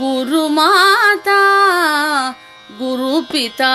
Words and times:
गुरु 0.00 0.48
माता 0.48 1.40
गुरु 2.80 3.20
पिता 3.32 3.74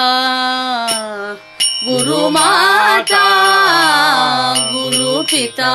गुरु 1.87 2.29
माता 2.29 3.25
गुरु 4.73 5.21
पिता 5.31 5.73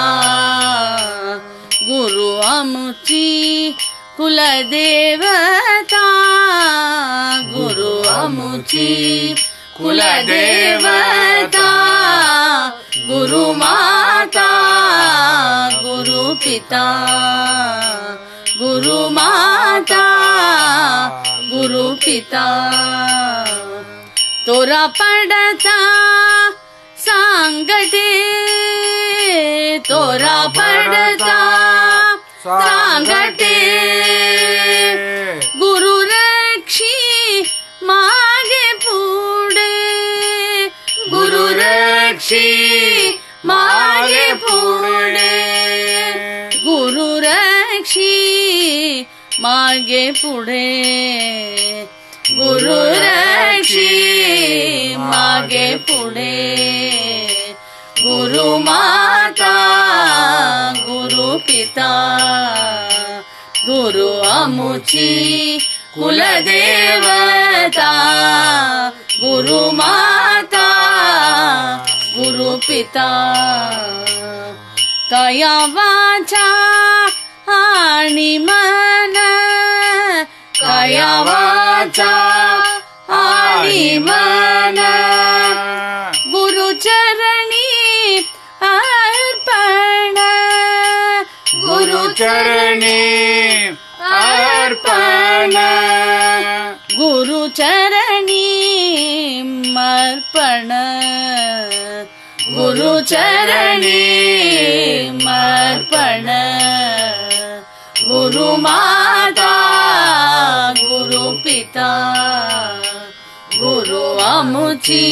गुरु 1.88 2.28
आमची 2.40 3.28
कुलदेवता, 4.16 6.04
गुरु 7.54 7.92
अमुची 8.08 8.90
कुल 9.78 10.00
देवता 10.28 11.70
गुरु 13.08 13.52
माता 13.52 13.91
गुरु 16.01 16.21
पिता 16.43 16.85
गुरु 18.59 18.97
माता 19.17 20.05
गुरु 21.51 21.83
पिता 22.05 22.45
तोरा 24.47 24.85
पडता 24.99 25.77
सांगते 27.05 28.07
तोरा 29.89 30.37
पडता 30.57 31.37
सांगते 32.45 33.55
गुरु 35.59 35.95
रक्षी 36.13 36.93
मागे 37.89 38.65
पुढे 38.85 39.71
गुरु 41.13 41.45
रक्षी 41.61 42.80
मागे 49.42 50.10
पुढे। 50.10 51.86
गुरु 52.30 52.70
रक्षी 52.70 54.94
मागे 54.96 55.74
पुढे। 55.76 57.54
गुरु 57.98 58.58
माता, 58.58 59.54
गुरु 60.76 61.38
पिता, 61.38 61.90
गुरु 63.66 64.08
आमुची, 64.28 65.58
कुलदेवता, 65.94 67.90
गुरु 69.12 69.70
माता, 69.70 70.68
गुरु 72.18 72.56
पिता। 72.56 73.08
कया 75.12 75.64
वाचा 75.64 76.46
आणि 77.48 78.38
मन 78.38 79.21
गुरुचरणी 86.30 88.16
अर्पण। 88.60 90.14
गुरुचरणी 91.54 92.96
अर्पण। 94.00 95.56
गुरुचरणीर्पण 96.92 97.82
गुरुचरणीर्पण 102.42 103.28
गुरुमा 108.02 108.91
पिता 111.44 111.90
गुरु 113.54 114.02
आमुची 114.24 115.06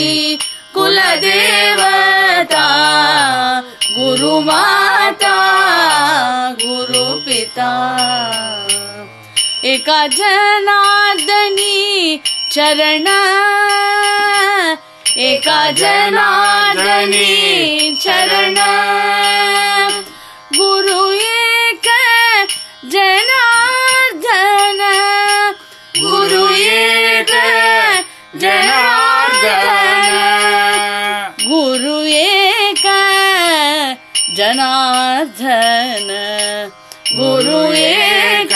कुलदेवता 0.74 2.66
गुरु 3.98 4.34
माता 4.40 5.36
गुरु 6.62 7.04
पिता। 7.26 7.70
एका 9.64 10.00
जनार्दनी 10.16 11.76
चरण 12.52 13.06
एका 15.26 15.60
जनार्दनी 15.80 17.28
चरण। 18.04 18.39
जनार्दन 34.40 36.10
गुरु 37.16 37.58
एक 37.78 38.54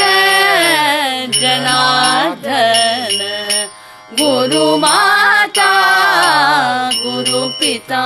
जनार्दन 1.35 3.19
गुरु 4.21 4.65
माता 4.85 5.73
गुरु 7.03 7.43
पिता 7.61 8.03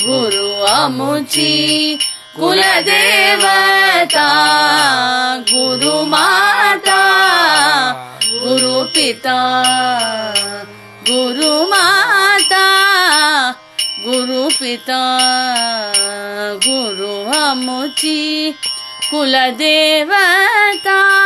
गुरु 0.00 0.48
आमुची 0.72 1.54
कुलदेवता 2.40 4.28
गुरु 5.52 5.94
माता 6.16 7.00
गुरु 8.42 8.82
पिता 8.96 9.38
गुरु 11.10 11.52
माता 11.74 12.66
गुरु 14.04 14.48
पिता 14.58 15.00
गुरु 16.54 17.12
कुलदेवता। 19.10 21.19